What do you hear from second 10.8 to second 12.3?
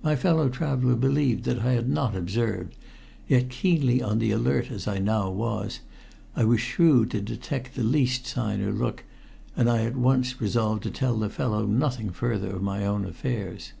to tell the fellow nothing